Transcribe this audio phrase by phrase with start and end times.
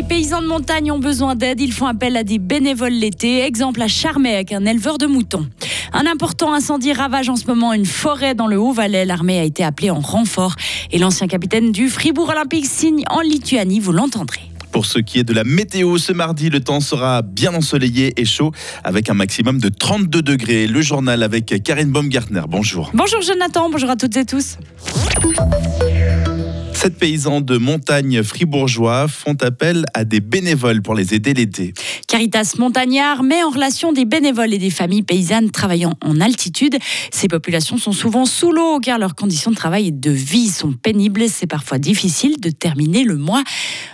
[0.00, 1.60] Les paysans de montagne ont besoin d'aide.
[1.60, 3.44] Ils font appel à des bénévoles l'été.
[3.44, 5.46] Exemple à Charmey avec un éleveur de moutons.
[5.92, 9.04] Un important incendie ravage en ce moment une forêt dans le Haut-Valais.
[9.04, 10.54] L'armée a été appelée en renfort.
[10.90, 13.78] Et l'ancien capitaine du Fribourg Olympique signe en Lituanie.
[13.78, 14.40] Vous l'entendrez.
[14.72, 18.24] Pour ce qui est de la météo, ce mardi, le temps sera bien ensoleillé et
[18.24, 20.66] chaud avec un maximum de 32 degrés.
[20.66, 22.44] Le journal avec Karine Baumgartner.
[22.48, 22.90] Bonjour.
[22.94, 24.56] Bonjour Jonathan, bonjour à toutes et tous.
[26.80, 31.74] Sept paysans de montagne fribourgeois font appel à des bénévoles pour les aider l'été.
[32.08, 36.78] Caritas Montagnard met en relation des bénévoles et des familles paysannes travaillant en altitude.
[37.10, 40.72] Ces populations sont souvent sous l'eau car leurs conditions de travail et de vie sont
[40.72, 41.28] pénibles.
[41.28, 43.44] C'est parfois difficile de terminer le mois.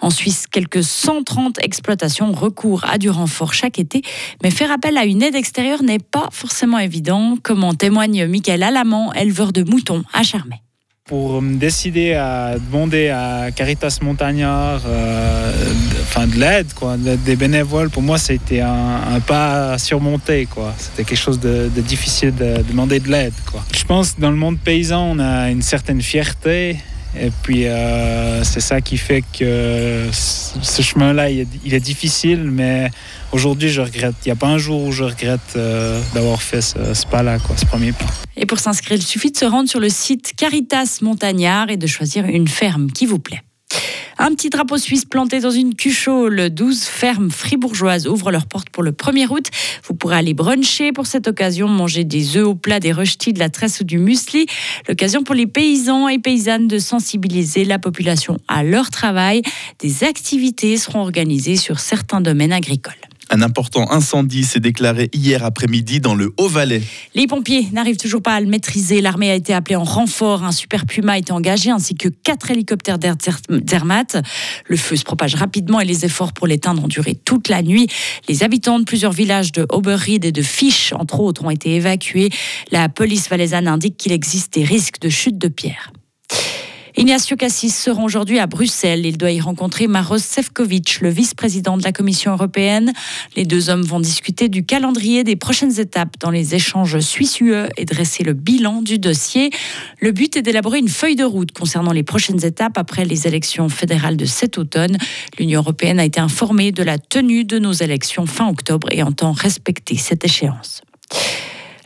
[0.00, 4.00] En Suisse, quelques 130 exploitations recourent à du renfort chaque été,
[4.42, 8.62] mais faire appel à une aide extérieure n'est pas forcément évident, comme en témoigne Michael
[8.62, 10.62] Alamant, éleveur de moutons à Charmey
[11.10, 15.52] pour me décider à demander à Caritas Montagnard euh,
[16.02, 20.46] enfin de l'aide, quoi, des bénévoles, pour moi, c'était un, pas à surmonter.
[20.46, 20.72] Quoi.
[20.78, 23.32] C'était quelque chose de, difficile de, demander de l'aide.
[23.50, 23.64] Quoi.
[23.76, 26.76] Je pense que dans le monde paysan, on a une certaine fierté.
[27.18, 32.90] Et puis, euh, c'est ça qui fait que ce chemin-là, il, est difficile, mais
[33.32, 34.14] aujourd'hui, je regrette.
[34.24, 37.38] Il n'y a pas un jour où je regrette euh, d'avoir fait ce, ce pas-là,
[37.56, 38.06] ce premier pas.
[38.36, 41.86] Et pour s'inscrire, il suffit de se rendre sur le site Caritas Montagnard et de
[41.86, 43.42] choisir une ferme qui vous plaît.
[44.22, 46.50] Un petit drapeau suisse planté dans une cuchole.
[46.50, 49.46] 12 fermes fribourgeoises ouvrent leurs portes pour le 1er août.
[49.84, 53.38] Vous pourrez aller bruncher pour cette occasion, manger des œufs au plat, des röstis, de
[53.38, 54.44] la tresse ou du muesli.
[54.88, 59.40] L'occasion pour les paysans et paysannes de sensibiliser la population à leur travail.
[59.78, 63.09] Des activités seront organisées sur certains domaines agricoles.
[63.32, 66.82] Un important incendie s'est déclaré hier après-midi dans le Haut-Valais.
[67.14, 69.00] Les pompiers n'arrivent toujours pas à le maîtriser.
[69.00, 70.42] L'armée a été appelée en renfort.
[70.42, 74.20] Un super Puma a été engagé ainsi que quatre hélicoptères d'Airmat.
[74.66, 77.86] Le feu se propage rapidement et les efforts pour l'éteindre ont duré toute la nuit.
[78.28, 82.30] Les habitants de plusieurs villages de Oberried et de Fisch, entre autres, ont été évacués.
[82.72, 85.92] La police valaisanne indique qu'il existe des risques de chute de pierre.
[87.00, 89.06] Ignacio Cassis sera aujourd'hui à Bruxelles.
[89.06, 92.92] Il doit y rencontrer Maros Sefcovic, le vice-président de la Commission européenne.
[93.36, 97.86] Les deux hommes vont discuter du calendrier des prochaines étapes dans les échanges suisse-UE et
[97.86, 99.48] dresser le bilan du dossier.
[100.00, 103.70] Le but est d'élaborer une feuille de route concernant les prochaines étapes après les élections
[103.70, 104.98] fédérales de cet automne.
[105.38, 109.32] L'Union européenne a été informée de la tenue de nos élections fin octobre et entend
[109.32, 110.82] respecter cette échéance.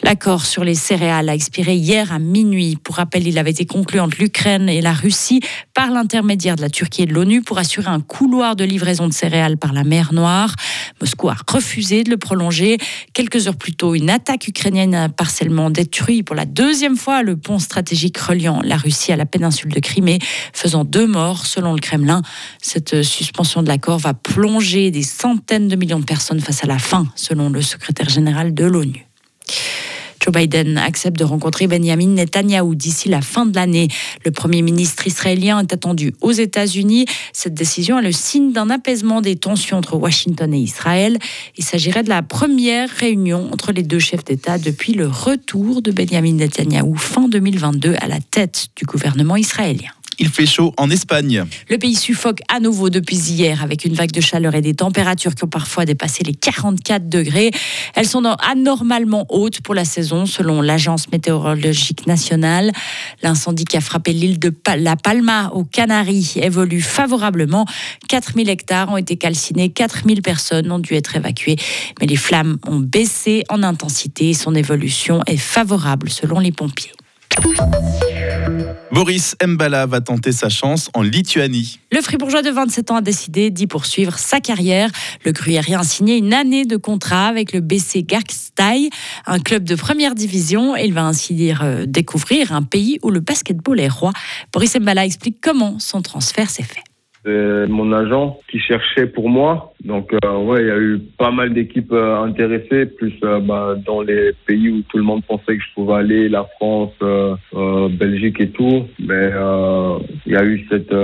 [0.04, 2.76] L'accord sur les céréales a expiré hier à minuit.
[2.76, 5.40] Pour rappel, il avait été conclu entre l'Ukraine et la Russie
[5.72, 9.14] par l'intermédiaire de la Turquie et de l'ONU pour assurer un couloir de livraison de
[9.14, 10.54] céréales par la mer Noire.
[11.00, 12.76] Moscou a refusé de le prolonger.
[13.14, 17.38] Quelques heures plus tôt, une attaque ukrainienne a partiellement détruit pour la deuxième fois le
[17.38, 20.18] pont stratégique reliant la Russie à la péninsule de Crimée,
[20.52, 22.20] faisant deux morts selon le Kremlin.
[22.60, 26.78] Cette suspension de l'accord va plonger des centaines de millions de personnes face à la
[26.78, 29.06] faim, selon le secrétaire général de l'ONU.
[30.24, 33.88] Joe Biden accepte de rencontrer Benjamin Netanyahou d'ici la fin de l'année.
[34.24, 37.04] Le Premier ministre israélien est attendu aux États-Unis.
[37.34, 41.18] Cette décision est le signe d'un apaisement des tensions entre Washington et Israël.
[41.58, 45.90] Il s'agirait de la première réunion entre les deux chefs d'État depuis le retour de
[45.90, 49.90] Benjamin Netanyahou fin 2022 à la tête du gouvernement israélien.
[50.18, 51.44] Il fait chaud en Espagne.
[51.68, 55.34] Le pays suffoque à nouveau depuis hier avec une vague de chaleur et des températures
[55.34, 57.50] qui ont parfois dépassé les 44 degrés.
[57.94, 62.72] Elles sont anormalement hautes pour la saison selon l'Agence météorologique nationale.
[63.22, 67.66] L'incendie qui a frappé l'île de La Palma aux Canaries évolue favorablement.
[68.08, 71.56] 4000 hectares ont été calcinés, 4000 personnes ont dû être évacuées.
[72.00, 76.92] Mais les flammes ont baissé en intensité et son évolution est favorable selon les pompiers.
[78.92, 81.80] Boris Mbala va tenter sa chance en Lituanie.
[81.92, 84.90] Le fribourgeois de 27 ans a décidé d'y poursuivre sa carrière.
[85.24, 88.90] Le gruyérien a signé une année de contrat avec le BC Garkstai,
[89.26, 90.76] un club de première division.
[90.76, 94.12] Il va ainsi dire euh, découvrir un pays où le basketball est roi.
[94.52, 96.84] Boris Mbala explique comment son transfert s'est fait.
[97.24, 99.72] C'est mon agent qui cherchait pour moi.
[99.82, 103.76] Donc euh, ouais, il y a eu pas mal d'équipes euh, intéressées, plus euh, bah,
[103.86, 106.92] dans les pays où tout le monde pensait que je pouvais aller, la France,
[107.88, 108.84] Belgique et tout.
[108.98, 109.30] Mais
[110.26, 110.94] il y a eu cette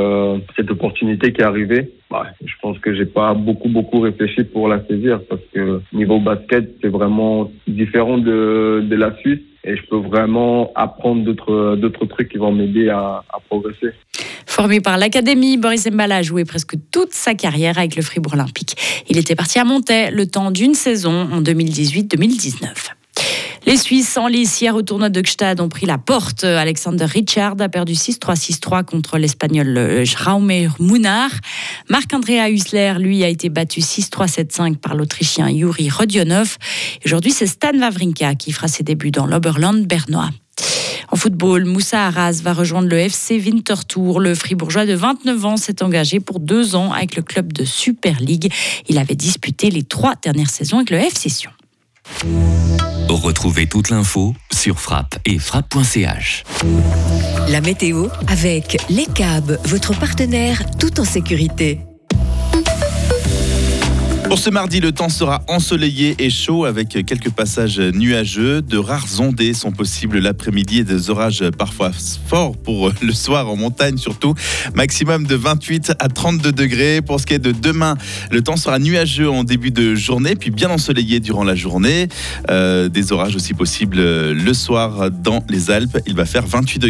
[0.56, 1.90] cette opportunité qui est arrivée.
[2.10, 6.18] Bah, je pense que j'ai pas beaucoup beaucoup réfléchi pour la saisir parce que niveau
[6.18, 12.06] basket c'est vraiment différent de de la Suisse et je peux vraiment apprendre d'autres d'autres
[12.06, 13.92] trucs qui vont m'aider à, à progresser.
[14.46, 18.74] Formé par l'Académie, Boris Mbala a joué presque toute sa carrière avec le Fribourg Olympique.
[19.08, 22.90] Il était parti à Montaix le temps d'une saison en 2018-2019.
[23.70, 26.42] Les Suisses en lice hier au tournoi de Gstad ont pris la porte.
[26.42, 30.50] Alexander Richard a perdu 6-3, 6-3 contre l'Espagnol euh, Jaume
[30.80, 31.30] Munar.
[31.88, 36.56] Marc-Andrea Husler, lui, a été battu 6-3, 7-5 par l'Autrichien Yuri Rodionov.
[37.06, 40.30] Aujourd'hui, c'est Stan Wawrinka qui fera ses débuts dans l'Oberland bernois.
[41.12, 44.18] En football, Moussa Arras va rejoindre le FC Winterthur.
[44.18, 48.18] Le Fribourgeois de 29 ans s'est engagé pour deux ans avec le club de Super
[48.18, 48.52] League.
[48.88, 51.52] Il avait disputé les trois dernières saisons avec le FC Sion.
[53.08, 56.44] Retrouvez toute l'info sur frappe et frappe.ch.
[57.48, 61.80] La météo avec Les câbles, votre partenaire tout en sécurité.
[64.30, 68.62] Pour ce mardi, le temps sera ensoleillé et chaud avec quelques passages nuageux.
[68.62, 71.90] De rares ondées sont possibles l'après-midi et des orages parfois
[72.28, 74.34] forts pour le soir en montagne surtout.
[74.72, 77.02] Maximum de 28 à 32 degrés.
[77.02, 77.96] Pour ce qui est de demain,
[78.30, 82.06] le temps sera nuageux en début de journée puis bien ensoleillé durant la journée.
[82.50, 85.98] Euh, des orages aussi possibles le soir dans les Alpes.
[86.06, 86.88] Il va faire 28 degrés.